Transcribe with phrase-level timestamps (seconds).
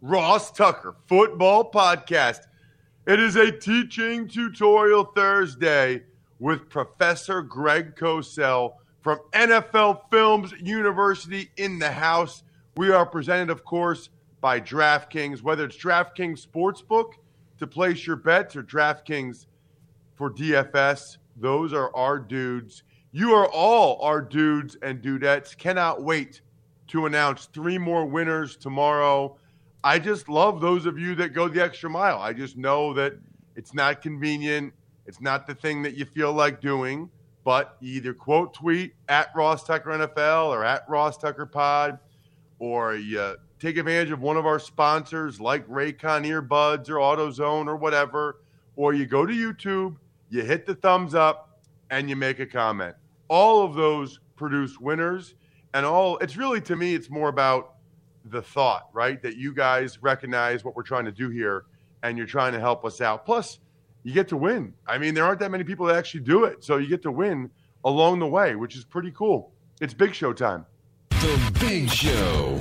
[0.00, 2.46] Ross Tucker Football Podcast.
[3.06, 6.04] It is a teaching tutorial Thursday
[6.38, 12.44] with Professor Greg Cosell from NFL Films University in the house.
[12.76, 17.14] We are presented, of course, by DraftKings, whether it's DraftKings Sportsbook
[17.58, 19.46] to place your bets or DraftKings
[20.14, 21.16] for DFS.
[21.36, 22.84] Those are our dudes.
[23.10, 25.56] You are all our dudes and dudettes.
[25.56, 26.40] Cannot wait
[26.88, 29.36] to announce three more winners tomorrow.
[29.84, 32.18] I just love those of you that go the extra mile.
[32.18, 33.14] I just know that
[33.54, 34.72] it's not convenient.
[35.06, 37.08] It's not the thing that you feel like doing,
[37.44, 41.98] but either quote tweet at Ross Tucker NFL or at Ross Tucker Pod,
[42.58, 47.76] or you take advantage of one of our sponsors like Raycon earbuds or AutoZone or
[47.76, 48.40] whatever,
[48.76, 49.96] or you go to YouTube,
[50.28, 51.60] you hit the thumbs up,
[51.90, 52.94] and you make a comment.
[53.28, 55.34] All of those produce winners,
[55.72, 57.76] and all it's really to me, it's more about
[58.30, 59.22] the thought, right?
[59.22, 61.64] That you guys recognize what we're trying to do here
[62.02, 63.24] and you're trying to help us out.
[63.24, 63.58] Plus,
[64.04, 64.72] you get to win.
[64.86, 66.62] I mean, there aren't that many people that actually do it.
[66.64, 67.50] So you get to win
[67.84, 69.52] along the way, which is pretty cool.
[69.80, 70.66] It's big show time.
[71.10, 72.60] The Big Show.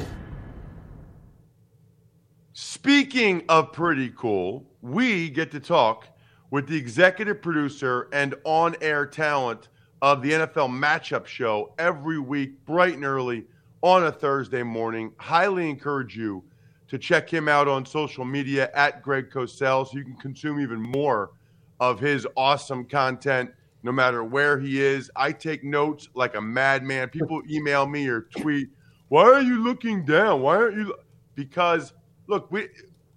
[2.53, 6.07] Speaking of pretty cool, we get to talk
[6.49, 9.69] with the executive producer and on air talent
[10.01, 13.45] of the NFL matchup show every week, bright and early
[13.87, 15.13] on a Thursday morning.
[15.17, 16.43] Highly encourage you
[16.89, 20.81] to check him out on social media at Greg Cosell so you can consume even
[20.81, 21.31] more
[21.79, 23.49] of his awesome content
[23.83, 25.09] no matter where he is.
[25.15, 27.07] I take notes like a madman.
[27.07, 28.67] People email me or tweet,
[29.07, 30.41] "Why are you looking down?
[30.41, 30.93] Why aren't you?"
[31.35, 31.93] Because
[32.27, 32.67] look, we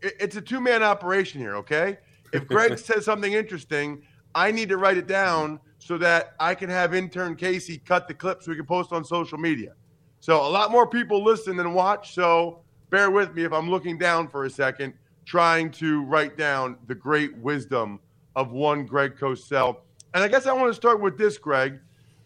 [0.02, 1.56] it's a two man operation here.
[1.56, 1.98] Okay,
[2.32, 4.02] if Greg says something interesting,
[4.36, 8.14] I need to write it down so that I can have intern Casey cut the
[8.14, 9.72] clip so we can post on social media.
[10.20, 12.14] So a lot more people listen than watch.
[12.14, 12.60] So
[12.90, 14.92] bear with me if I'm looking down for a second,
[15.24, 17.98] trying to write down the great wisdom
[18.36, 19.78] of one Greg Cosell.
[20.12, 21.80] And I guess I want to start with this, Greg.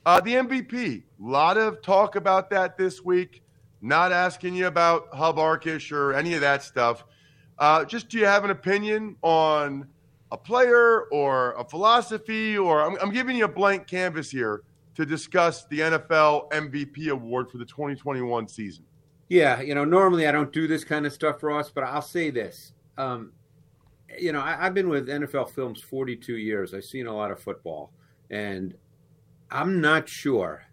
[0.04, 1.02] Uh, the MVP.
[1.02, 3.42] A lot of talk about that this week.
[3.80, 7.04] Not asking you about Hub Arkush or any of that stuff.
[7.58, 9.86] Uh, just do you have an opinion on
[10.32, 14.62] a player or a philosophy, or I'm, I'm giving you a blank canvas here
[14.94, 18.84] to discuss the NFL MVP award for the 2021 season.
[19.28, 22.30] Yeah, you know, normally I don't do this kind of stuff, Ross, but I'll say
[22.30, 22.72] this.
[22.96, 23.32] Um,
[24.18, 26.74] you know, I, have been with NFL Films 42 years.
[26.74, 27.90] I've seen a lot of football,
[28.30, 28.74] and
[29.50, 30.64] I'm not sure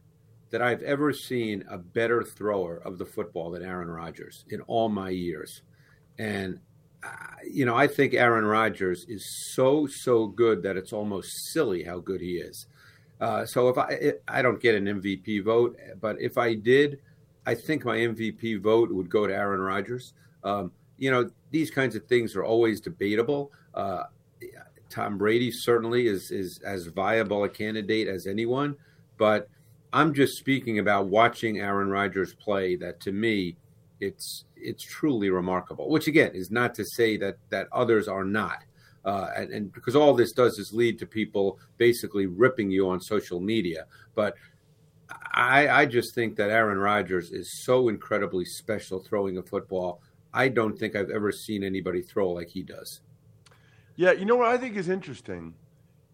[0.51, 4.89] that I've ever seen a better thrower of the football than Aaron Rodgers in all
[4.89, 5.61] my years.
[6.19, 6.59] And,
[7.03, 7.09] uh,
[7.49, 11.99] you know, I think Aaron Rodgers is so, so good that it's almost silly how
[11.99, 12.67] good he is.
[13.21, 16.99] Uh, so if I I don't get an MVP vote, but if I did,
[17.45, 20.13] I think my MVP vote would go to Aaron Rodgers.
[20.43, 23.51] Um, you know, these kinds of things are always debatable.
[23.75, 24.03] Uh,
[24.89, 28.75] Tom Brady certainly is is as viable a candidate as anyone,
[29.17, 29.47] but
[29.93, 32.75] I'm just speaking about watching Aaron Rodgers play.
[32.75, 33.55] That to me,
[33.99, 35.89] it's it's truly remarkable.
[35.89, 38.63] Which again is not to say that that others are not.
[39.03, 43.01] Uh, and, and, because all this does is lead to people basically ripping you on
[43.01, 43.85] social media.
[44.13, 44.35] But
[45.33, 50.01] I, I just think that Aaron Rodgers is so incredibly special throwing a football.
[50.33, 53.01] I don't think I've ever seen anybody throw like he does.
[53.95, 55.53] Yeah, you know what I think is interesting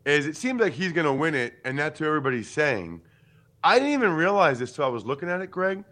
[0.06, 3.01] is it seems like he's going to win it, and that's what everybody's saying.
[3.63, 5.84] I didn't even realize this till I was looking at it, Greg.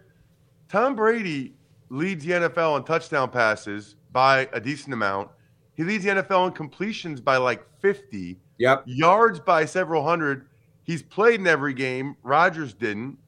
[0.68, 1.54] Tom Brady
[1.90, 5.28] leads the NFL in touchdown passes by a decent amount.
[5.76, 8.36] He leads the NFL in completions by like 50.
[8.58, 8.84] Yep.
[8.86, 10.46] Yards by several hundred.
[10.84, 12.16] He's played in every game.
[12.22, 13.18] Rodgers didn't.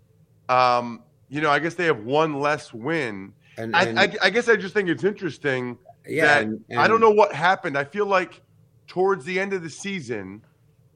[0.48, 3.32] Um, you know, I guess they have one less win.
[3.58, 6.88] And, I, and I, I guess I just think it's interesting yeah, that and- I
[6.88, 7.76] don't know what happened.
[7.76, 8.40] I feel like
[8.86, 10.42] towards the end of the season,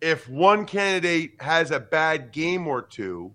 [0.01, 3.31] if one candidate has a bad game or two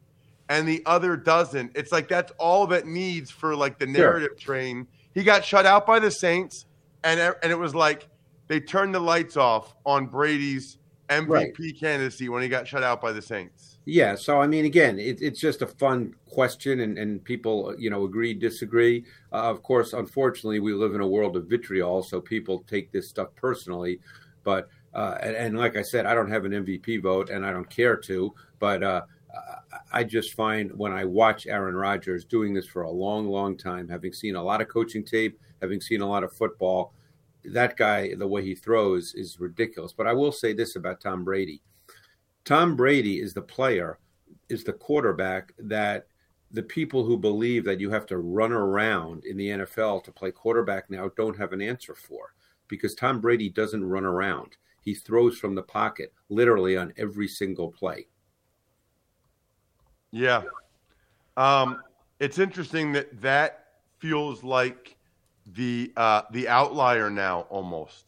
[0.49, 3.93] and the other doesn't, it's like that's all that needs for like the Sure.
[3.93, 4.87] narrative train.
[5.13, 6.65] He got shut out by the Saints,
[7.03, 8.07] and and it was like
[8.47, 10.77] they turned the lights off on Brady's
[11.09, 11.79] MVP Right.
[11.79, 13.79] candidacy when he got shut out by the Saints.
[13.85, 17.89] Yeah, so I mean, again, it, it's just a fun question, and, and people, you
[17.89, 19.05] know, agree, disagree.
[19.31, 23.07] Uh, of course, unfortunately, we live in a world of vitriol, so people take this
[23.07, 24.01] stuff personally.
[24.43, 27.51] But uh, and, and like I said, I don't have an MVP vote, and I
[27.53, 28.33] don't care to.
[28.59, 29.01] But uh,
[29.93, 33.87] I just find when I watch Aaron Rodgers doing this for a long, long time,
[33.87, 36.93] having seen a lot of coaching tape, having seen a lot of football,
[37.45, 39.93] that guy, the way he throws, is ridiculous.
[39.93, 41.61] But I will say this about Tom Brady.
[42.45, 43.99] Tom Brady is the player,
[44.49, 46.07] is the quarterback that
[46.51, 50.31] the people who believe that you have to run around in the NFL to play
[50.31, 52.33] quarterback now don't have an answer for
[52.67, 54.57] because Tom Brady doesn't run around.
[54.81, 58.07] He throws from the pocket literally on every single play.
[60.11, 60.43] Yeah.
[61.35, 61.81] Um,
[62.19, 63.65] it's interesting that that
[63.99, 64.96] feels like
[65.53, 68.05] the uh, the outlier now almost.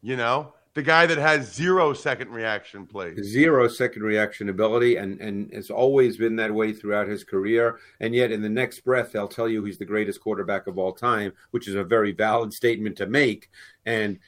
[0.00, 3.18] You know, the guy that has zero second reaction plays.
[3.24, 7.80] Zero second reaction ability, and, and has always been that way throughout his career.
[8.00, 10.92] And yet, in the next breath, they'll tell you he's the greatest quarterback of all
[10.92, 13.50] time, which is a very valid statement to make.
[13.86, 14.18] And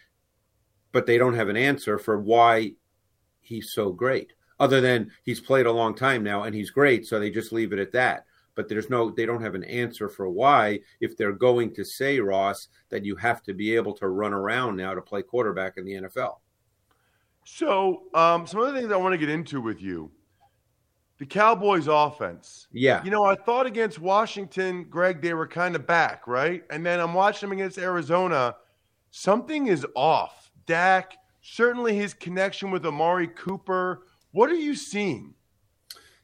[0.93, 2.73] but they don't have an answer for why
[3.41, 7.07] he's so great, other than he's played a long time now and he's great.
[7.07, 8.27] So they just leave it at that.
[8.61, 12.21] But there's no, they don't have an answer for why, if they're going to say,
[12.21, 15.87] Ross, that you have to be able to run around now to play quarterback in
[15.87, 16.41] the NFL.
[17.47, 20.11] So, um, some other things I want to get into with you.
[21.17, 22.69] The Cowboys' offense.
[22.71, 23.03] Yeah.
[23.03, 26.63] You know, I thought against Washington, Greg, they were kind of back, right?
[26.69, 28.56] And then I'm watching them against Arizona.
[29.11, 30.53] Something is off.
[30.67, 34.03] Dak, certainly his connection with Amari Cooper.
[34.33, 35.33] What are you seeing?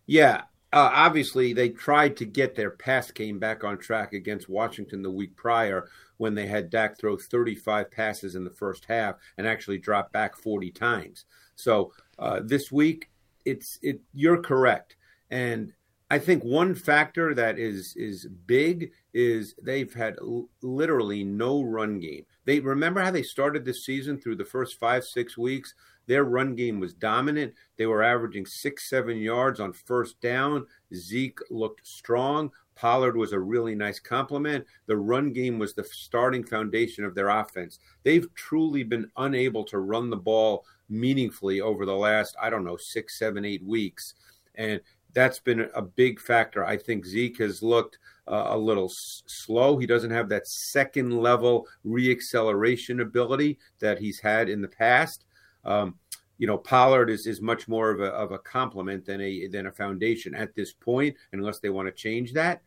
[0.04, 0.42] Yeah,
[0.72, 5.10] uh, obviously they tried to get their pass game back on track against Washington the
[5.10, 9.78] week prior when they had Dak throw 35 passes in the first half and actually
[9.78, 11.24] drop back 40 times.
[11.54, 13.10] So uh, this week,
[13.44, 14.00] it's it.
[14.12, 14.96] You're correct,
[15.30, 15.72] and
[16.10, 22.00] I think one factor that is is big is they've had l- literally no run
[22.00, 22.24] game.
[22.44, 25.74] They remember how they started this season through the first five six weeks.
[26.06, 27.54] Their run game was dominant.
[27.76, 30.66] They were averaging six, seven yards on first down.
[30.94, 32.50] Zeke looked strong.
[32.76, 34.64] Pollard was a really nice complement.
[34.86, 37.78] The run game was the starting foundation of their offense.
[38.02, 42.76] They've truly been unable to run the ball meaningfully over the last, I don't know,
[42.76, 44.14] six, seven, eight weeks.
[44.54, 44.80] And
[45.14, 46.64] that's been a big factor.
[46.64, 47.98] I think Zeke has looked
[48.28, 49.78] uh, a little s- slow.
[49.78, 55.24] He doesn't have that second level reacceleration ability that he's had in the past.
[55.66, 55.96] Um,
[56.38, 59.66] you know, Pollard is, is much more of a, of a complement than a than
[59.66, 62.62] a foundation at this point, unless they want to change that.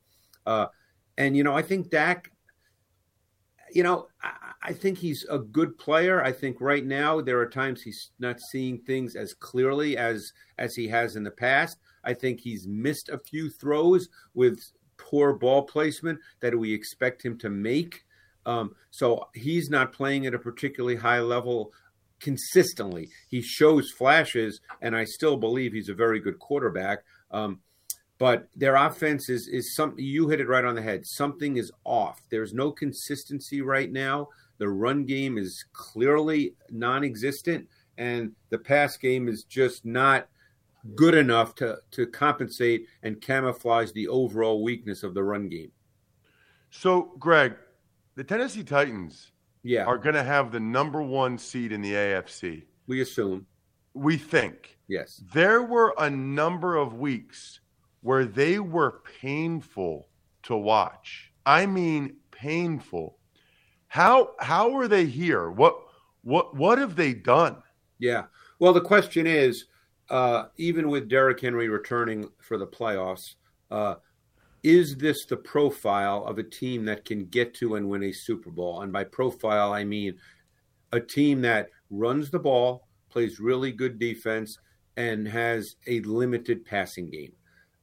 [0.45, 0.67] Uh,
[1.17, 2.31] and you know, I think Dak.
[3.71, 4.31] You know, I,
[4.63, 6.23] I think he's a good player.
[6.23, 10.75] I think right now there are times he's not seeing things as clearly as as
[10.75, 11.77] he has in the past.
[12.03, 14.59] I think he's missed a few throws with
[14.97, 18.03] poor ball placement that we expect him to make.
[18.45, 21.71] Um, so he's not playing at a particularly high level
[22.19, 23.09] consistently.
[23.27, 27.03] He shows flashes, and I still believe he's a very good quarterback.
[27.31, 27.59] Um,
[28.17, 31.05] but their offense is is something you hit it right on the head.
[31.05, 32.21] Something is off.
[32.29, 34.27] There's no consistency right now.
[34.57, 40.27] The run game is clearly non-existent, and the pass game is just not
[40.95, 45.71] good enough to to compensate and camouflage the overall weakness of the run game.
[46.71, 47.55] So, Greg,
[48.15, 49.31] the Tennessee Titans
[49.63, 52.63] Yeah, are going to have the number one seed in the AFC.
[52.87, 53.45] we assume.
[53.93, 54.77] We think.
[54.87, 55.21] Yes.
[55.33, 57.59] There were a number of weeks
[58.01, 60.07] where they were painful
[60.43, 61.31] to watch.
[61.45, 63.17] I mean, painful.
[63.87, 65.49] How how are they here?
[65.49, 65.77] What
[66.23, 67.57] what what have they done?
[67.97, 68.25] Yeah.
[68.59, 69.65] Well, the question is,
[70.09, 73.35] uh, even with Derrick Henry returning for the playoffs,
[73.71, 73.95] uh,
[74.63, 78.51] is this the profile of a team that can get to and win a Super
[78.51, 78.81] Bowl?
[78.81, 80.15] And by profile, I mean
[80.91, 84.57] a team that runs the ball, plays really good defense,
[84.97, 87.33] and has a limited passing game.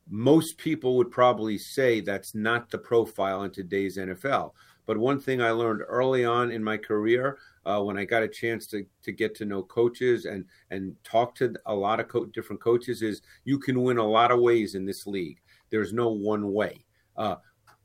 [0.09, 4.53] Most people would probably say that's not the profile in today's NFL.
[4.87, 8.29] But one thing I learned early on in my career, uh, when I got a
[8.29, 12.27] chance to, to get to know coaches and and talk to a lot of co-
[12.27, 15.41] different coaches, is you can win a lot of ways in this league.
[15.71, 16.85] There's no one way.
[17.17, 17.37] Uh,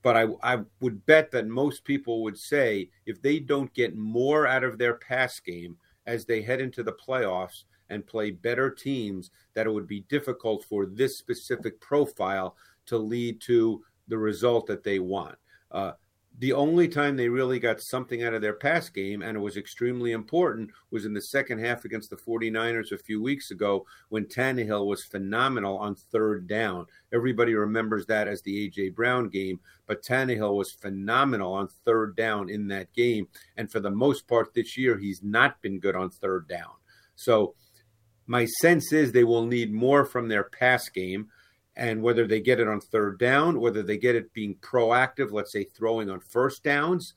[0.04, 4.48] but I, I would bet that most people would say if they don't get more
[4.48, 9.32] out of their pass game as they head into the playoffs and play better teams,
[9.54, 12.56] that it would be difficult for this specific profile
[12.88, 15.36] to lead to the result that they want.
[15.72, 15.92] Uh,
[16.40, 19.58] the only time they really got something out of their pass game, and it was
[19.58, 24.26] extremely important, was in the second half against the 49ers a few weeks ago when
[24.26, 26.88] Tannehill was phenomenal on third down.
[27.14, 28.90] Everybody remembers that as the A.J.
[28.90, 33.28] Brown game, but Tannehill was phenomenal on third down in that game.
[33.58, 36.72] And for the most part this year, he's not been good on third down.
[37.16, 37.56] So
[38.26, 41.28] my sense is they will need more from their pass game
[41.76, 45.52] and whether they get it on third down, whether they get it being proactive, let's
[45.52, 47.14] say throwing on first downs,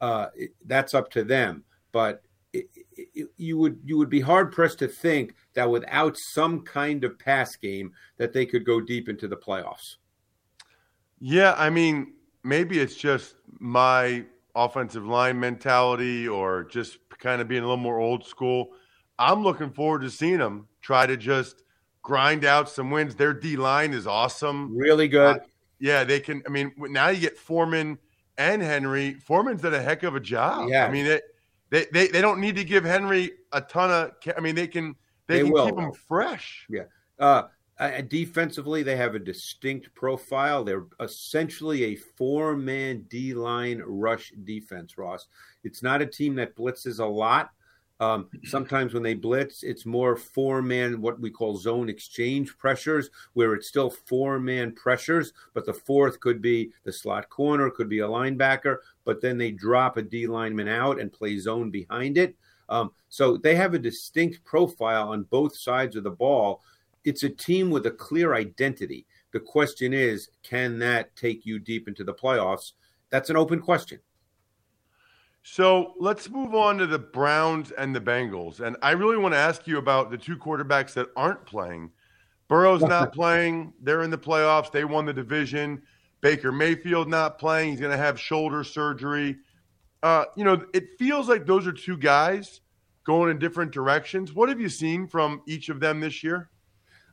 [0.00, 0.26] uh,
[0.66, 1.64] that's up to them.
[1.92, 2.22] But
[2.52, 7.04] it, it, you would you would be hard pressed to think that without some kind
[7.04, 9.96] of pass game that they could go deep into the playoffs.
[11.18, 14.24] Yeah, I mean, maybe it's just my
[14.54, 18.72] offensive line mentality or just kind of being a little more old school.
[19.18, 21.62] I'm looking forward to seeing them try to just
[22.06, 23.16] grind out some wins.
[23.16, 24.76] Their D line is awesome.
[24.76, 25.38] Really good.
[25.38, 25.44] Uh,
[25.80, 26.40] yeah, they can.
[26.46, 27.98] I mean, now you get Foreman
[28.38, 29.14] and Henry.
[29.14, 30.68] Foreman's done a heck of a job.
[30.68, 30.86] Yeah.
[30.86, 31.24] I mean, it,
[31.70, 34.12] they, they they don't need to give Henry a ton of.
[34.36, 34.94] I mean, they can
[35.26, 35.66] they, they can will.
[35.66, 36.64] keep him fresh.
[36.70, 36.84] Yeah.
[37.18, 37.48] Uh,
[37.78, 40.62] uh, defensively, they have a distinct profile.
[40.62, 44.96] They're essentially a four-man D-line rush defense.
[44.96, 45.26] Ross,
[45.64, 47.50] it's not a team that blitzes a lot.
[47.98, 53.08] Um, sometimes when they blitz, it's more four man, what we call zone exchange pressures,
[53.32, 57.88] where it's still four man pressures, but the fourth could be the slot corner, could
[57.88, 62.18] be a linebacker, but then they drop a D lineman out and play zone behind
[62.18, 62.36] it.
[62.68, 66.62] Um, so they have a distinct profile on both sides of the ball.
[67.04, 69.06] It's a team with a clear identity.
[69.32, 72.72] The question is, can that take you deep into the playoffs?
[73.10, 74.00] That's an open question.
[75.48, 78.58] So let's move on to the Browns and the Bengals.
[78.58, 81.92] And I really want to ask you about the two quarterbacks that aren't playing.
[82.48, 83.72] Burrow's not playing.
[83.80, 84.72] They're in the playoffs.
[84.72, 85.82] They won the division.
[86.20, 87.70] Baker Mayfield not playing.
[87.70, 89.36] He's going to have shoulder surgery.
[90.02, 92.60] Uh, you know, it feels like those are two guys
[93.04, 94.32] going in different directions.
[94.32, 96.50] What have you seen from each of them this year?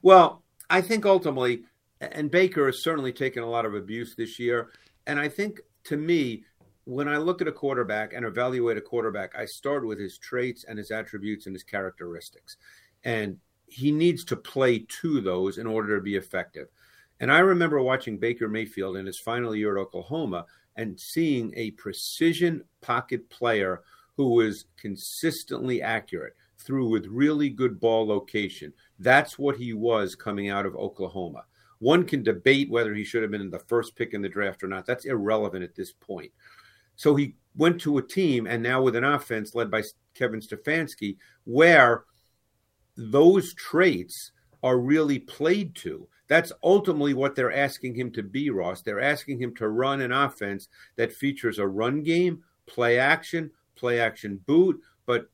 [0.02, 1.66] Well, I think ultimately,
[2.02, 4.72] and Baker has certainly taken a lot of abuse this year.
[5.06, 6.46] And I think to me,
[6.86, 10.66] when I look at a quarterback and evaluate a quarterback, I start with his traits
[10.66, 12.58] and his attributes and his characteristics.
[13.04, 13.38] And
[13.68, 16.68] he needs to play to those in order to be effective.
[17.20, 21.72] And I remember watching Baker Mayfield in his final year at Oklahoma and seeing a
[21.72, 23.82] precision pocket player
[24.18, 28.74] who was consistently accurate, threw with really good ball location.
[29.00, 31.46] That's what he was coming out of Oklahoma.
[31.80, 34.68] One can debate whether he should have been the first pick in the draft or
[34.68, 34.86] not.
[34.86, 36.32] That's irrelevant at this point.
[36.96, 39.84] So he went to a team and now with an offense led by
[40.14, 42.06] Kevin Stefanski, where
[42.96, 44.32] those traits
[44.62, 46.08] are really played to.
[46.28, 48.82] That's ultimately what they're asking him to be, Ross.
[48.82, 54.00] They're asking him to run an offense that features a run game, play action, play
[54.00, 55.30] action boot, but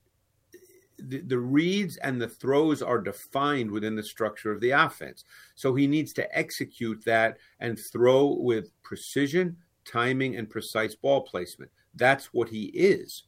[0.97, 5.23] the, the, reads and the throws are defined within the structure of the offense.
[5.55, 9.55] So he needs to execute that and throw with precision,
[9.89, 11.71] timing, and precise ball placement.
[11.95, 13.23] That's what he is.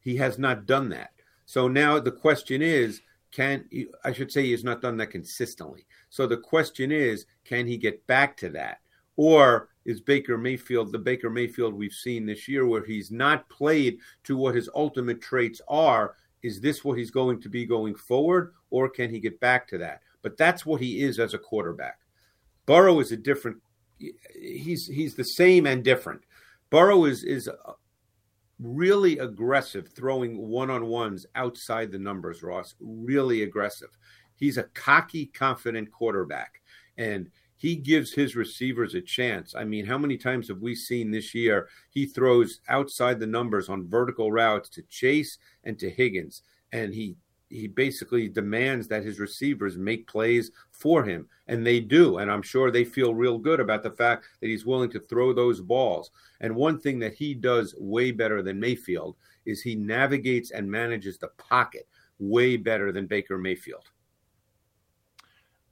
[0.00, 1.10] He has not done that.
[1.46, 3.00] So now the question is
[3.32, 3.68] can
[4.04, 5.86] I should say he has not done that consistently.
[6.08, 8.78] So the question is can he get back to that?
[9.16, 13.98] Or is Baker Mayfield the Baker Mayfield we've seen this year where he's not played
[14.24, 16.16] to what his ultimate traits are?
[16.42, 19.78] Is this what he's going to be going forward, or can he get back to
[19.78, 20.00] that?
[20.22, 21.98] But that's what he is as a quarterback.
[22.66, 23.58] Burrow is a different
[24.34, 26.22] he's he's the same and different.
[26.70, 27.48] Burrow is is
[28.58, 32.42] really aggressive, throwing one on ones outside the numbers.
[32.42, 33.90] Ross really aggressive.
[34.34, 36.62] He's a cocky, confident quarterback,
[36.96, 39.54] and he gives his receivers a chance.
[39.54, 43.68] I mean, how many times have we seen this year he throws outside the numbers
[43.68, 46.42] on vertical routes to Chase and to Higgins,
[46.72, 47.16] and he
[47.50, 52.42] he basically demands that his receivers make plays for him and they do and i'm
[52.42, 56.10] sure they feel real good about the fact that he's willing to throw those balls
[56.40, 59.16] and one thing that he does way better than mayfield
[59.46, 61.86] is he navigates and manages the pocket
[62.20, 63.90] way better than Baker Mayfield.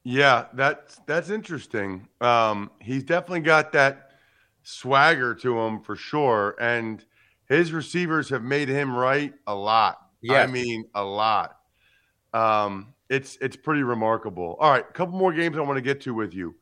[0.05, 2.09] Yeah, that's that's interesting.
[2.21, 4.13] Um, he's definitely got that
[4.63, 7.05] swagger to him for sure, and
[7.47, 9.99] his receivers have made him right a lot.
[10.23, 11.58] Yeah, I mean a lot.
[12.39, 14.57] Um, it's it's pretty remarkable.
[14.61, 16.55] All right, a couple more games I want to get to with you.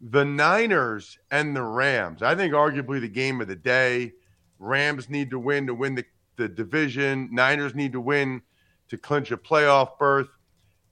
[0.00, 2.22] The Niners and the Rams.
[2.22, 4.12] I think arguably the game of the day.
[4.58, 6.04] Rams need to win to win the,
[6.36, 7.28] the division.
[7.30, 8.42] Niners need to win
[8.88, 10.28] to clinch a playoff berth.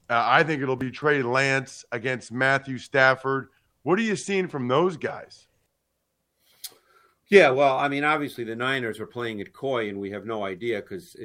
[0.09, 3.49] Uh, I think it'll be Trey Lance against Matthew Stafford.
[3.85, 5.47] What are you seeing from those guys?
[7.29, 10.45] Yeah, well, I mean, obviously the Niners are playing at Coy, and we have no
[10.45, 11.17] idea because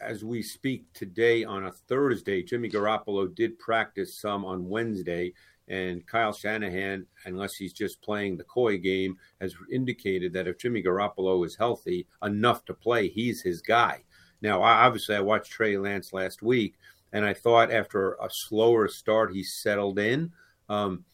[0.00, 5.32] as we speak today on a Thursday, Jimmy Garoppolo did practice some on Wednesday,
[5.68, 10.82] and Kyle Shanahan, unless he's just playing the Coy game, has indicated that if Jimmy
[10.82, 14.02] Garoppolo is healthy enough to play, he's his guy.
[14.40, 16.76] Now, obviously, I watched Trey Lance last week,
[17.12, 20.32] and I thought after a slower start, he settled in.
[20.68, 21.04] Um,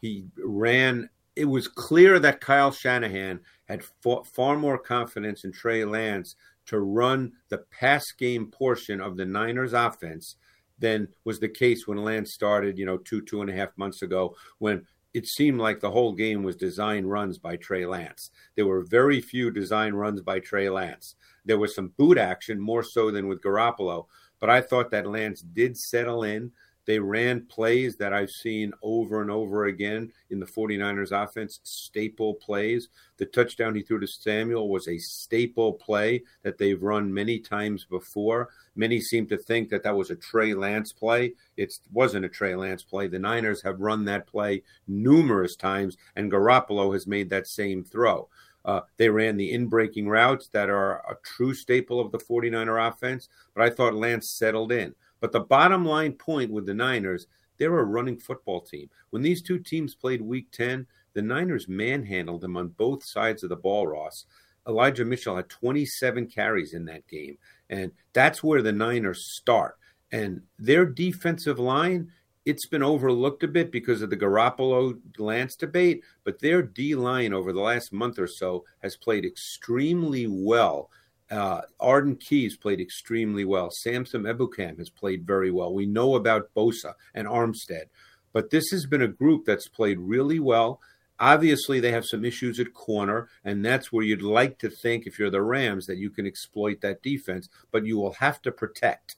[0.00, 1.10] he ran.
[1.36, 3.84] It was clear that Kyle Shanahan had
[4.24, 6.36] far more confidence in Trey Lance
[6.68, 10.36] to run the pass game portion of the Niners offense
[10.78, 14.02] than was the case when Lance started, you know, two, two and a half months
[14.02, 18.30] ago, when it seemed like the whole game was design runs by Trey Lance.
[18.54, 21.14] There were very few design runs by Trey Lance.
[21.44, 24.06] There was some boot action, more so than with Garoppolo.
[24.38, 26.52] But I thought that Lance did settle in.
[26.88, 32.32] They ran plays that I've seen over and over again in the 49ers offense, staple
[32.36, 32.88] plays.
[33.18, 37.84] The touchdown he threw to Samuel was a staple play that they've run many times
[37.84, 38.48] before.
[38.74, 41.34] Many seem to think that that was a Trey Lance play.
[41.58, 43.06] It wasn't a Trey Lance play.
[43.06, 48.30] The Niners have run that play numerous times, and Garoppolo has made that same throw.
[48.64, 52.88] Uh, they ran the in breaking routes that are a true staple of the 49er
[52.88, 54.94] offense, but I thought Lance settled in.
[55.20, 57.26] But the bottom line point with the Niners,
[57.58, 58.88] they're a running football team.
[59.10, 63.48] When these two teams played week 10, the Niners manhandled them on both sides of
[63.48, 64.26] the ball, Ross.
[64.68, 67.38] Elijah Mitchell had 27 carries in that game.
[67.70, 69.76] And that's where the Niners start.
[70.12, 72.12] And their defensive line,
[72.44, 77.32] it's been overlooked a bit because of the Garoppolo Lance debate, but their D line
[77.32, 80.90] over the last month or so has played extremely well
[81.30, 83.70] uh, Arden Keys played extremely well.
[83.70, 85.72] Samson Ebukam has played very well.
[85.72, 87.86] We know about Bosa and Armstead,
[88.32, 90.80] but this has been a group that's played really well.
[91.20, 95.18] Obviously, they have some issues at corner, and that's where you'd like to think, if
[95.18, 99.16] you're the Rams, that you can exploit that defense, but you will have to protect.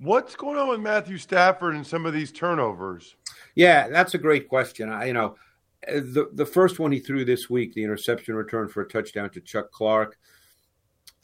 [0.00, 3.14] What's going on with Matthew Stafford and some of these turnovers?
[3.54, 4.90] Yeah, that's a great question.
[4.90, 5.36] I, you know,
[5.86, 9.40] the the first one he threw this week, the interception return for a touchdown to
[9.40, 10.18] Chuck Clark.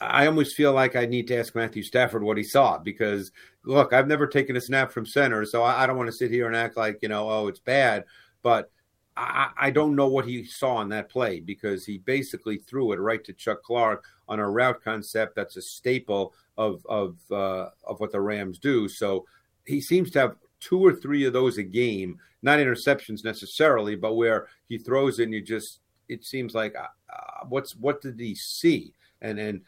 [0.01, 3.31] I almost feel like I need to ask Matthew Stafford what he saw because
[3.63, 6.31] look, I've never taken a snap from center, so I, I don't want to sit
[6.31, 8.05] here and act like you know, oh, it's bad.
[8.41, 8.71] But
[9.15, 12.99] I, I, don't know what he saw on that play because he basically threw it
[12.99, 17.99] right to Chuck Clark on a route concept that's a staple of of uh, of
[17.99, 18.87] what the Rams do.
[18.87, 19.25] So
[19.65, 24.15] he seems to have two or three of those a game, not interceptions necessarily, but
[24.15, 28.19] where he throws it and you just it seems like uh, uh what's what did
[28.19, 28.93] he see?
[29.21, 29.61] And and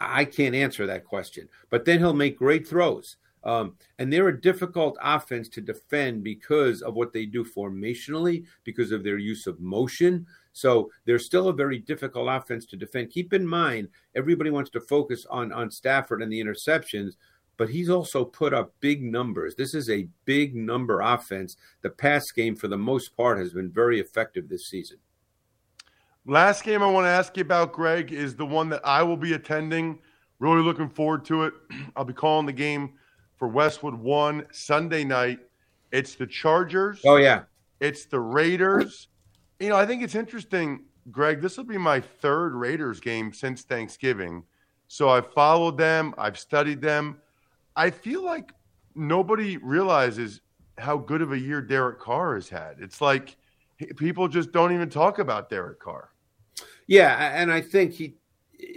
[0.00, 1.48] I can't answer that question.
[1.70, 3.16] But then he'll make great throws.
[3.44, 8.90] Um, and they're a difficult offense to defend because of what they do formationally, because
[8.92, 10.26] of their use of motion.
[10.52, 13.10] So they're still a very difficult offense to defend.
[13.10, 17.12] Keep in mind, everybody wants to focus on on Stafford and the interceptions,
[17.56, 19.54] but he's also put up big numbers.
[19.54, 21.56] This is a big number offense.
[21.82, 24.98] The pass game, for the most part, has been very effective this season.
[26.28, 29.16] Last game I want to ask you about, Greg, is the one that I will
[29.16, 29.98] be attending.
[30.40, 31.54] Really looking forward to it.
[31.96, 32.92] I'll be calling the game
[33.36, 35.38] for Westwood One Sunday night.
[35.90, 37.00] It's the Chargers.
[37.06, 37.44] Oh yeah.
[37.80, 39.08] It's the Raiders.
[39.58, 41.40] You know, I think it's interesting, Greg.
[41.40, 44.42] This will be my third Raiders game since Thanksgiving.
[44.86, 47.22] So I've followed them, I've studied them.
[47.74, 48.52] I feel like
[48.94, 50.42] nobody realizes
[50.76, 52.76] how good of a year Derek Carr has had.
[52.80, 53.38] It's like
[53.96, 56.10] people just don't even talk about Derek Carr.
[56.88, 58.16] Yeah, and I think he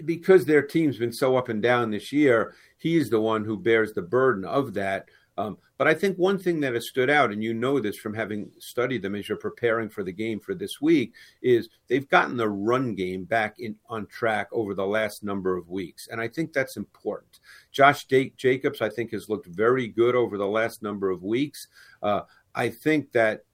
[0.06, 3.94] because their team's been so up and down this year, he's the one who bears
[3.94, 5.08] the burden of that.
[5.38, 8.14] Um, but I think one thing that has stood out, and you know this from
[8.14, 12.38] having studied them as you're preparing for the game for this week, is they've gotten
[12.38, 16.28] the run game back in on track over the last number of weeks, and I
[16.28, 17.40] think that's important.
[17.72, 21.68] Josh Jacobs, I think, has looked very good over the last number of weeks.
[22.04, 22.22] Uh,
[22.54, 23.46] I think that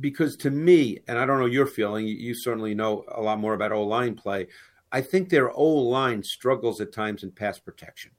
[0.00, 3.54] because to me, and I don't know your feeling, you, certainly know a lot more
[3.54, 4.48] about O line play.
[4.92, 8.12] I think their O line struggles at times in pass protection.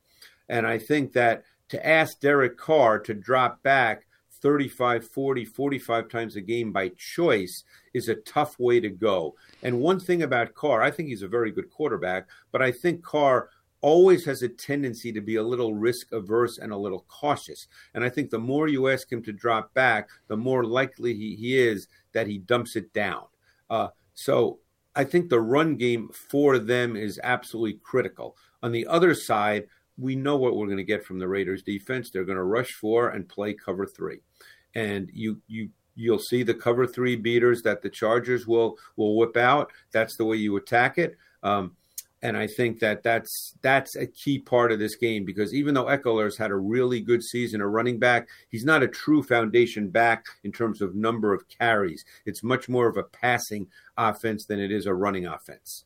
[0.49, 4.05] And I think that to ask Derek Carr to drop back
[4.41, 9.35] 35, 40, 45 times a game by choice is a tough way to go.
[9.63, 13.03] And one thing about Carr, I think he's a very good quarterback, but I think
[13.03, 13.49] Carr
[13.85, 17.67] always has a tendency to be a little risk averse and a little cautious.
[17.93, 21.35] And I think the more you ask him to drop back, the more likely he,
[21.35, 23.25] he is that he dumps it down.
[23.69, 24.57] Uh, so
[24.95, 28.35] I think the run game for them is absolutely critical.
[28.63, 29.67] On the other side,
[29.99, 32.09] we know what we're going to get from the Raiders defense.
[32.09, 34.21] They're going to rush four and play cover three.
[34.73, 39.37] And you you you'll see the cover three beaters that the Chargers will will whip
[39.37, 39.71] out.
[39.91, 41.17] That's the way you attack it.
[41.43, 41.75] Um,
[42.25, 45.85] and I think that that's that's a key part of this game because even though
[45.85, 50.25] Ekeler's had a really good season, a running back, he's not a true foundation back
[50.43, 52.03] in terms of number of carries.
[52.25, 55.85] It's much more of a passing offense than it is a running offense.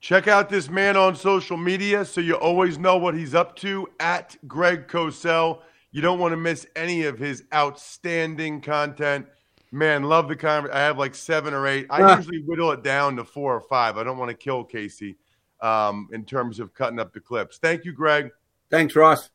[0.00, 3.88] Check out this man on social media so you always know what he's up to
[4.00, 5.62] at Greg Cosell.
[5.92, 9.26] You don't want to miss any of his outstanding content.
[9.72, 10.76] Man, love the conversation.
[10.76, 11.86] I have like seven or eight.
[11.88, 12.16] I ah.
[12.18, 13.96] usually whittle it down to four or five.
[13.96, 15.16] I don't want to kill Casey
[15.60, 17.58] um, in terms of cutting up the clips.
[17.58, 18.30] Thank you, Greg.
[18.70, 19.30] Thanks, Ross.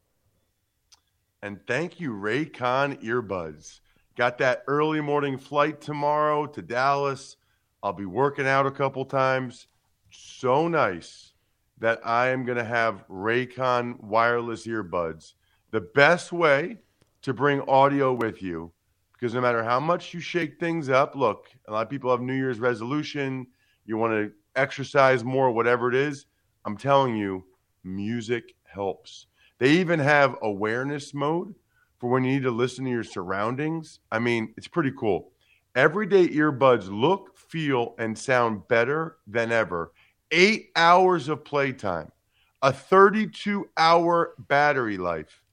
[1.41, 3.79] And thank you, Raycon Earbuds.
[4.15, 7.36] Got that early morning flight tomorrow to Dallas.
[7.81, 9.67] I'll be working out a couple times
[10.09, 11.33] so nice
[11.79, 15.33] that I am going to have Raycon wireless earbuds.
[15.71, 16.77] The best way
[17.23, 18.71] to bring audio with you,
[19.13, 22.21] because no matter how much you shake things up, look, a lot of people have
[22.21, 23.47] New Year's resolution,
[23.86, 26.26] you want to exercise more, whatever it is.
[26.66, 27.44] I'm telling you,
[27.84, 29.28] music helps.
[29.60, 31.54] They even have awareness mode
[32.00, 34.00] for when you need to listen to your surroundings.
[34.12, 35.32] I mean, it's pretty cool.
[35.76, 39.92] Everyday earbuds look, feel, and sound better than ever
[40.34, 42.12] eight hours of playtime,
[42.62, 45.44] a 32 hour battery life,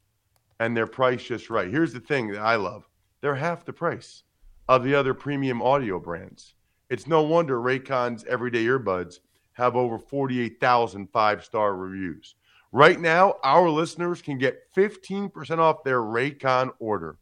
[0.58, 1.70] and their price just right.
[1.70, 2.88] Here's the thing that I love
[3.20, 4.22] they're half the price
[4.68, 6.54] of the other premium audio brands.
[6.90, 9.20] It's no wonder Raycon's everyday earbuds
[9.52, 12.34] have over 48,000 five star reviews.
[12.72, 17.18] Right now, our listeners can get 15% off their Raycon order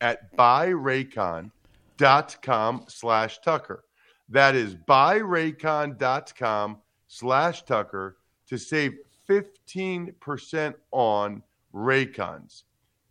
[0.00, 3.84] at buyraycon.com slash Tucker.
[4.28, 8.16] That is buyraycon.com slash Tucker
[8.48, 8.98] to save
[9.28, 11.42] 15% on
[11.74, 12.62] Raycons.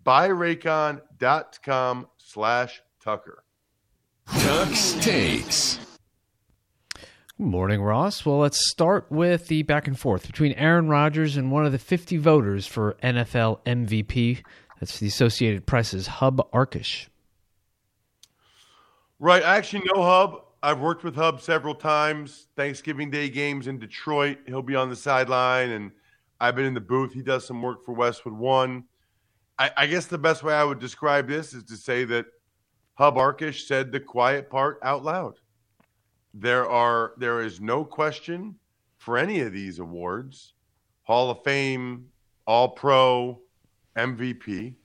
[0.06, 3.44] Buyraycon.com slash Tucker.
[4.28, 5.85] Tuck's Takes.
[7.38, 8.26] Morning, Ross.
[8.26, 11.78] Well, let's start with the back and forth between Aaron Rodgers and one of the
[11.78, 14.42] 50 voters for NFL MVP.
[14.80, 17.08] That's the Associated Press's Hub Arkush.
[19.20, 19.44] Right.
[19.44, 20.44] I actually know Hub.
[20.64, 22.48] I've worked with Hub several times.
[22.56, 24.38] Thanksgiving Day games in Detroit.
[24.48, 25.92] He'll be on the sideline, and
[26.40, 27.12] I've been in the booth.
[27.12, 28.86] He does some work for Westwood One.
[29.60, 32.28] I, I guess the best way I would describe this is to say that
[32.94, 35.36] Hub Arkush said the quiet part out loud.
[36.38, 38.56] There are there is no question
[38.98, 40.54] for any of these awards,
[41.04, 42.08] Hall of Fame,
[42.46, 43.40] All Pro,
[43.98, 44.76] MVP,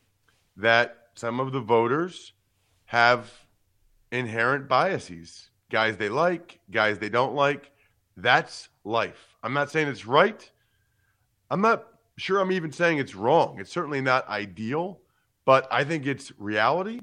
[0.56, 2.32] that some of the voters
[2.86, 3.30] have
[4.12, 7.72] inherent biases guys they like, guys they don't like.
[8.16, 9.36] That's life.
[9.42, 10.50] I'm not saying it's right.
[11.50, 11.86] I'm not
[12.18, 13.58] sure I'm even saying it's wrong.
[13.58, 15.00] It's certainly not ideal,
[15.46, 17.00] but I think it's reality.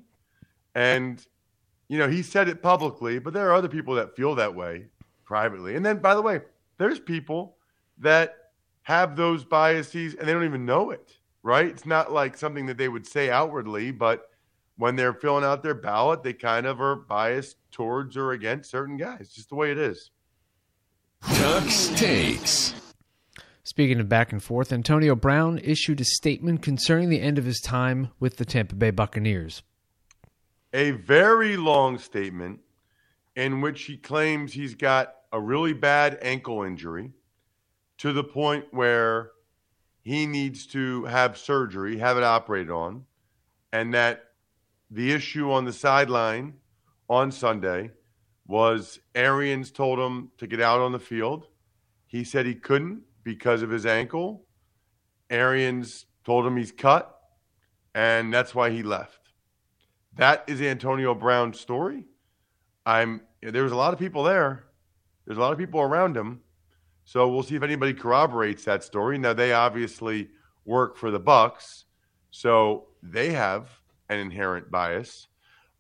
[0.76, 1.26] And,
[1.88, 4.86] you know, he said it publicly, but there are other people that feel that way
[5.26, 5.76] privately.
[5.76, 6.42] And then, by the way,
[6.78, 7.58] there's people
[8.00, 8.36] that
[8.84, 11.68] have those biases and they don't even know it, right?
[11.68, 14.30] It's not like something that they would say outwardly, but
[14.78, 18.98] when they're filling out their ballot, they kind of are biased towards or against certain
[18.98, 19.30] guys.
[19.30, 20.12] Just the way it is.
[21.24, 22.74] Tuck's takes.
[23.64, 27.60] Speaking of back and forth, Antonio Brown issued a statement concerning the end of his
[27.60, 29.64] time with the Tampa Bay Buccaneers.
[30.74, 32.60] A very long statement
[33.36, 37.12] in which he claims he's got a really bad ankle injury
[37.98, 39.32] to the point where
[40.02, 43.06] he needs to have surgery, have it operated on,
[43.72, 44.26] and that
[44.90, 46.54] the issue on the sideline
[47.10, 47.92] on Sunday
[48.48, 51.48] was Arians told him to get out on the field.
[52.06, 54.46] He said he couldn't because of his ankle.
[55.30, 57.14] Arians told him he's cut,
[57.94, 59.17] and that's why he left.
[60.18, 62.06] That is Antonio Brown's story.
[62.88, 64.66] I'm there was a lot of people there.
[65.26, 66.42] There's a lot of people around him.
[67.06, 69.20] So we'll see if anybody corroborates that story.
[69.20, 70.30] Now they obviously
[70.66, 71.84] work for the Bucs,
[72.32, 73.70] so they have
[74.10, 75.28] an inherent bias.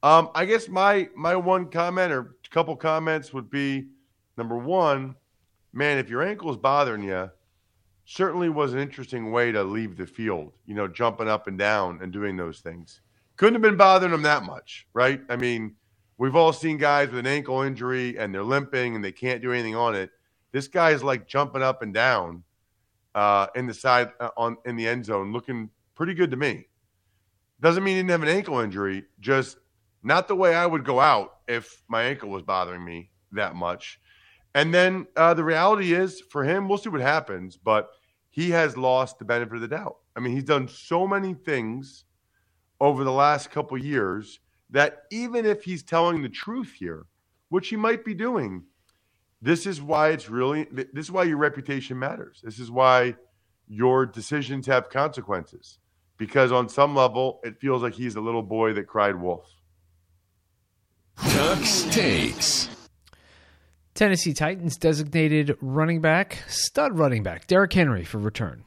[0.03, 3.87] Um, I guess my my one comment or couple comments would be
[4.37, 5.15] number one,
[5.73, 7.29] man, if your ankle is bothering you,
[8.05, 11.99] certainly was an interesting way to leave the field, you know, jumping up and down
[12.03, 13.01] and doing those things.
[13.37, 15.21] Couldn't have been bothering him that much, right?
[15.29, 15.75] I mean,
[16.17, 19.53] we've all seen guys with an ankle injury and they're limping and they can't do
[19.53, 20.09] anything on it.
[20.51, 22.43] This guy is like jumping up and down
[23.13, 26.67] uh, in the side uh, on in the end zone, looking pretty good to me.
[27.61, 29.57] Doesn't mean he didn't have an ankle injury, just
[30.03, 33.99] not the way I would go out if my ankle was bothering me that much.
[34.55, 37.89] And then uh, the reality is for him, we'll see what happens, but
[38.29, 39.97] he has lost the benefit of the doubt.
[40.15, 42.05] I mean, he's done so many things
[42.79, 47.05] over the last couple years that even if he's telling the truth here,
[47.49, 48.63] which he might be doing,
[49.41, 52.41] this is why it's really this is why your reputation matters.
[52.43, 53.15] This is why
[53.67, 55.79] your decisions have consequences
[56.17, 59.45] because on some level it feels like he's a little boy that cried wolf.
[61.17, 62.69] Tuck's takes.
[63.93, 68.63] Tennessee Titans designated running back, stud running back, Derrick Henry for return.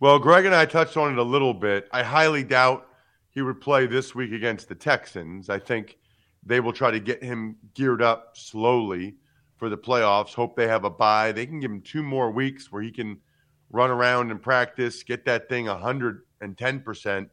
[0.00, 1.88] Well, Greg and I touched on it a little bit.
[1.92, 2.88] I highly doubt
[3.30, 5.48] he would play this week against the Texans.
[5.48, 5.98] I think
[6.44, 9.16] they will try to get him geared up slowly
[9.56, 10.34] for the playoffs.
[10.34, 11.32] Hope they have a bye.
[11.32, 13.18] They can give him two more weeks where he can
[13.70, 17.28] run around and practice, get that thing 110%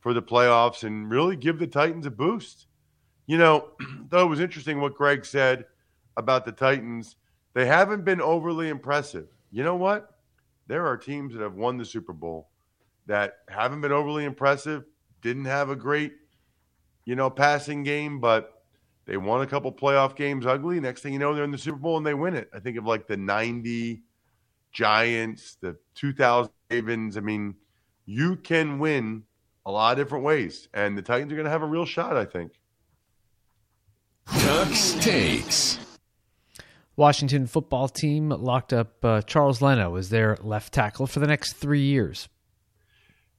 [0.00, 2.66] for the playoffs, and really give the Titans a boost.
[3.26, 3.70] You know,
[4.08, 5.64] though it was interesting what Greg said
[6.16, 7.16] about the Titans.
[7.54, 9.28] They haven't been overly impressive.
[9.50, 10.15] You know what?
[10.66, 12.48] There are teams that have won the Super Bowl
[13.06, 14.84] that haven't been overly impressive,
[15.22, 16.12] didn't have a great,
[17.04, 18.64] you know, passing game, but
[19.06, 20.80] they won a couple playoff games ugly.
[20.80, 22.50] Next thing you know, they're in the Super Bowl and they win it.
[22.52, 24.02] I think of like the 90
[24.72, 27.16] Giants, the 2000 Ravens.
[27.16, 27.54] I mean,
[28.04, 29.22] you can win
[29.64, 32.16] a lot of different ways, and the Titans are going to have a real shot,
[32.16, 32.52] I think.
[34.26, 35.85] Tuck's takes.
[36.96, 41.52] Washington football team locked up uh, Charles Leno as their left tackle for the next
[41.52, 42.28] three years.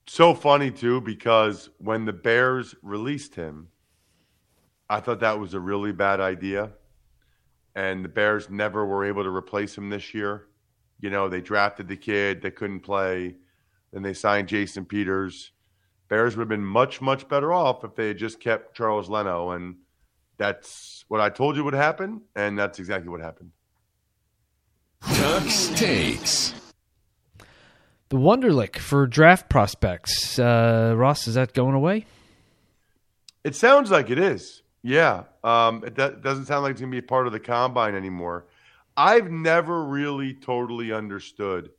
[0.05, 3.69] So funny too, because when the Bears released him,
[4.89, 6.71] I thought that was a really bad idea.
[7.75, 10.47] And the Bears never were able to replace him this year.
[10.99, 13.35] You know, they drafted the kid, they couldn't play.
[13.91, 15.51] Then they signed Jason Peters.
[16.09, 19.51] Bears would have been much, much better off if they had just kept Charles Leno.
[19.51, 19.75] And
[20.37, 23.51] that's what I told you would happen, and that's exactly what happened.
[25.01, 26.53] Tuck's takes.
[28.09, 30.39] The Wonderlic for draft prospects.
[30.39, 32.05] Uh, Ross, is that going away?
[33.43, 34.63] It sounds like it is.
[34.81, 35.23] Yeah.
[35.43, 37.95] Um, it do- doesn't sound like it's going to be a part of the combine
[37.95, 38.45] anymore.
[38.95, 41.71] I've never really totally understood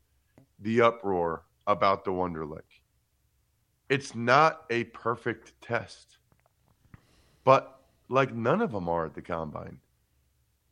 [0.60, 2.62] the uproar about the Wonderlic.
[3.88, 6.18] It's not a perfect test,
[7.44, 7.77] but
[8.08, 9.78] like none of them are at the combine.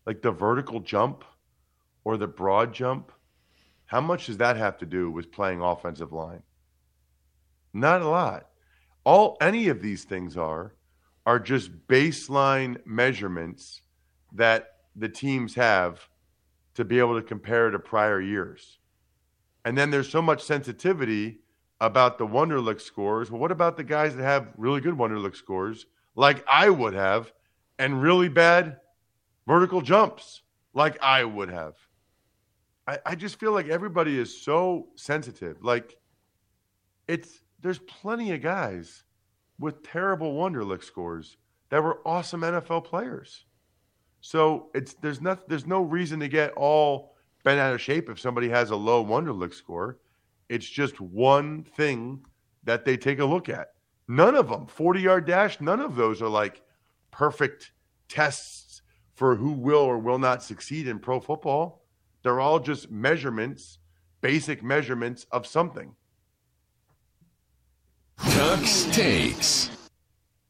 [0.06, 1.24] Like the vertical jump
[2.04, 3.12] or the broad jump,
[3.86, 6.42] how much does that have to do with playing offensive line?
[7.72, 8.48] Not a lot.
[9.04, 10.74] All any of these things are
[11.24, 13.82] are just baseline measurements
[14.32, 16.08] that the teams have
[16.74, 18.78] to be able to compare to prior years.
[19.64, 21.40] And then there's so much sensitivity
[21.80, 23.30] about the Wonderlic scores.
[23.30, 27.32] Well, what about the guys that have really good Wonderlic scores, like I would have,
[27.78, 28.78] and really bad
[29.46, 30.42] vertical jumps,
[30.74, 31.76] like I would have?
[32.88, 35.62] I, I just feel like everybody is so sensitive.
[35.62, 35.96] Like
[37.06, 39.04] it's there's plenty of guys
[39.58, 41.36] with terrible Wonderlic scores
[41.70, 43.44] that were awesome NFL players.
[44.20, 48.18] So it's there's not there's no reason to get all bent out of shape if
[48.18, 49.98] somebody has a low Wonderlic score.
[50.48, 52.24] It's just one thing
[52.64, 53.68] that they take a look at.
[54.08, 56.62] None of them, 40 yard dash, none of those are like
[57.10, 57.72] perfect
[58.08, 58.82] tests
[59.14, 61.82] for who will or will not succeed in pro football.
[62.22, 63.78] They're all just measurements,
[64.20, 65.94] basic measurements of something.
[68.18, 69.70] Tuck's takes.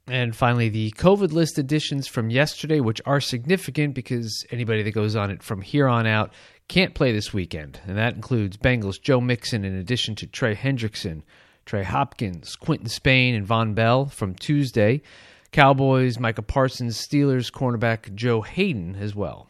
[0.09, 5.17] And finally, the COVID list additions from yesterday, which are significant because anybody that goes
[5.17, 6.33] on it from here on out
[6.69, 7.81] can't play this weekend.
[7.87, 11.23] And that includes Bengals Joe Mixon in addition to Trey Hendrickson,
[11.67, 15.03] Trey Hopkins, Quinton Spain, and Vonn Bell from Tuesday.
[15.51, 19.49] Cowboys, Micah Parsons, Steelers cornerback Joe Haden as well.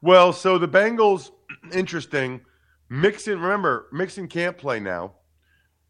[0.00, 1.30] Well, so the Bengals,
[1.74, 2.40] interesting.
[2.88, 5.12] Mixon, remember, Mixon can't play now,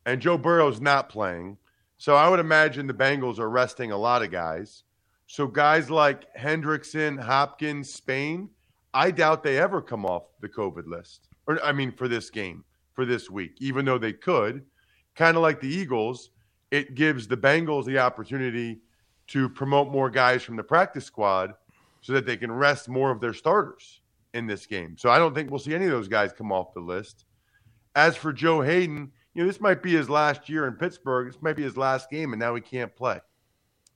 [0.04, 1.58] and Joe Burrow's not playing.
[1.96, 4.82] So I would imagine the Bengals are resting a lot of guys.
[5.26, 8.50] So guys like Hendrickson, Hopkins, Spain,
[8.94, 11.28] I doubt they ever come off the COVID list.
[11.46, 14.64] Or I mean for this game, for this week, even though they could.
[15.18, 16.30] Kind of like the Eagles,
[16.70, 18.78] it gives the Bengals the opportunity
[19.26, 21.54] to promote more guys from the practice squad
[22.02, 24.00] so that they can rest more of their starters
[24.32, 24.96] in this game.
[24.96, 27.24] So I don't think we'll see any of those guys come off the list.
[27.96, 31.26] As for Joe Haden, you know, this might be his last year in Pittsburgh.
[31.26, 33.18] This might be his last game, and now he can't play.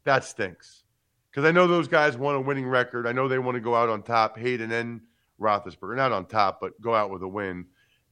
[0.02, 0.82] That stinks.
[1.30, 3.06] Because I know those guys want a winning record.
[3.06, 5.00] I know they want to go out on top, Haden and
[5.40, 5.94] Roethlisberger.
[5.94, 7.66] Not on top, but go out with a win.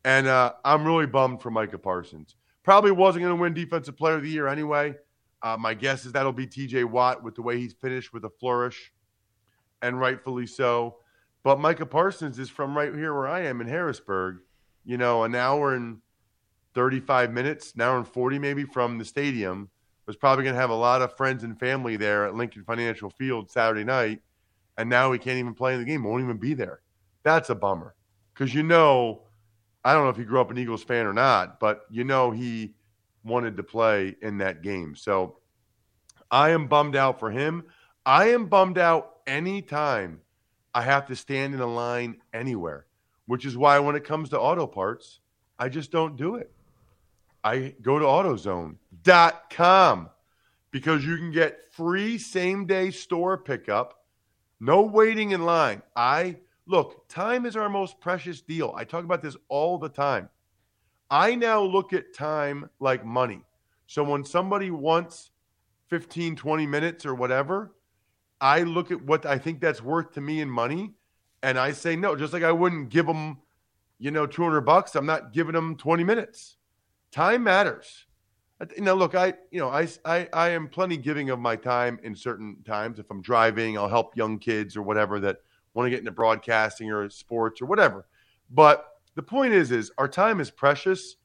[0.05, 2.37] And uh, I'm really bummed for Micah Parsons.
[2.63, 4.95] Probably wasn't going to win Defensive Player of the Year anyway.
[5.43, 8.31] Uh, my guess is that'll be TJ Watt with the way he's finished with a
[8.31, 8.93] flourish,
[9.81, 10.97] and rightfully so.
[11.43, 14.41] But Micah Parsons is from right here where I am in Harrisburg,
[14.85, 16.01] you know, an hour and
[16.75, 19.71] 35 minutes, an hour and 40 maybe from the stadium.
[20.07, 23.11] Was probably going to have a lot of friends and family there at Lincoln Financial
[23.11, 24.21] Field Saturday night.
[24.77, 26.81] And now he can't even play in the game, won't even be there.
[27.23, 27.95] That's a bummer.
[28.35, 29.23] Because you know,
[29.85, 32.31] I don't know if he grew up an Eagles fan or not, but you know
[32.31, 32.75] he
[33.25, 34.95] wanted to play in that game.
[34.95, 35.39] So
[36.31, 37.65] I am bummed out for him.
[38.05, 40.21] I am bummed out anytime
[40.75, 42.87] I have to stand in a line anywhere,
[43.27, 45.21] which is why when it comes to auto parts,
[45.59, 46.51] I just don't do it.
[47.43, 50.11] I go to AutoZone.com
[50.71, 54.05] because you can get free same day store pickup,
[54.61, 55.83] no waiting in line.
[55.97, 58.73] I look, time is our most precious deal.
[58.77, 60.29] I talk about this all the time.
[61.11, 63.43] I now look at time like money.
[63.87, 65.31] So when somebody wants
[65.89, 67.73] 15, 20 minutes or whatever,
[68.41, 70.95] I look at what I think that's worth to me in money
[71.43, 73.39] and I say no, just like I wouldn't give them,
[73.99, 76.57] you know, 200 bucks, I'm not giving them 20 minutes.
[77.11, 78.07] Time matters.
[78.79, 82.15] Now, look, I, you know, I, I, I am plenty giving of my time in
[82.15, 82.99] certain times.
[82.99, 85.39] If I'm driving, I'll help young kids or whatever that
[85.75, 88.07] want to get into broadcasting or sports or whatever.
[88.51, 91.17] But the point is, is our time is precious.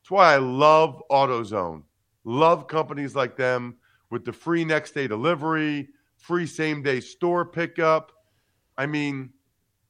[0.00, 1.82] That's why I love AutoZone.
[2.24, 3.76] Love companies like them
[4.10, 8.12] with the free next day delivery, free same day store pickup.
[8.76, 9.30] I mean,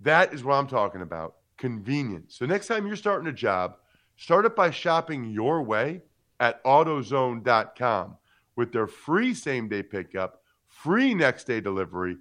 [0.01, 1.37] that is what I'm talking about.
[1.57, 2.37] Convenience.
[2.37, 3.77] So next time you're starting a job,
[4.17, 6.03] start it by shopping your way
[6.41, 8.17] at AutoZone.com
[8.57, 12.17] with their free same day pickup, free next day delivery.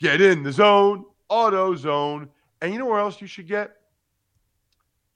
[0.00, 2.28] Get in the zone, AutoZone.
[2.60, 3.72] And you know where else you should get?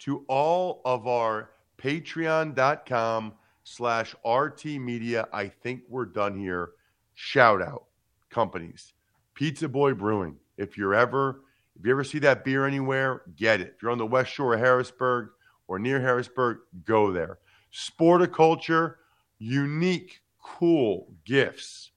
[0.01, 5.29] To all of our patreon.com slash RT Media.
[5.33, 6.71] I think we're done here.
[7.15, 7.85] Shout out
[8.31, 8.95] companies.
[9.35, 10.37] Pizza Boy Brewing.
[10.57, 11.43] If you're ever,
[11.79, 13.75] if you ever see that beer anywhere, get it.
[13.77, 15.29] If you're on the West Shore of Harrisburg
[15.69, 17.39] or near Harrisburg, go there.
[17.73, 18.95] Sporticulture,
[19.39, 21.91] unique, cool gifts.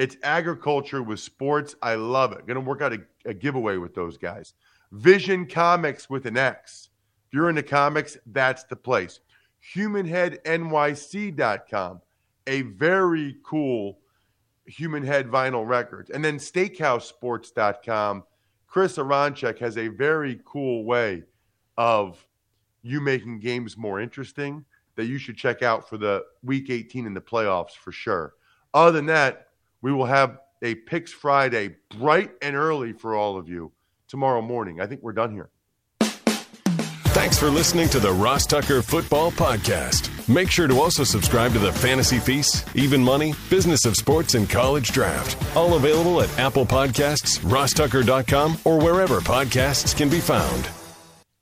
[0.00, 1.76] It's agriculture with sports.
[1.82, 2.46] I love it.
[2.46, 4.54] Going to work out a, a giveaway with those guys.
[4.92, 6.88] Vision Comics with an X.
[7.28, 9.20] If you're into comics, that's the place.
[9.74, 12.00] HumanHeadNYC.com,
[12.46, 13.98] a very cool
[14.64, 16.10] Human Head vinyl record.
[16.14, 18.24] And then SteakhouseSports.com.
[18.68, 21.24] Chris Aronchek has a very cool way
[21.76, 22.26] of
[22.80, 24.64] you making games more interesting
[24.96, 28.32] that you should check out for the week 18 in the playoffs for sure.
[28.72, 29.48] Other than that,
[29.82, 33.72] we will have a Picks Friday bright and early for all of you
[34.08, 34.80] tomorrow morning.
[34.80, 35.50] I think we're done here.
[37.12, 40.10] Thanks for listening to the Ross Tucker Football Podcast.
[40.28, 44.48] Make sure to also subscribe to the Fantasy Feast, Even Money, Business of Sports, and
[44.48, 45.56] College Draft.
[45.56, 50.70] All available at Apple Podcasts, rosstucker.com, or wherever podcasts can be found.